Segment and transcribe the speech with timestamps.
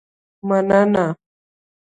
[0.47, 1.05] مننه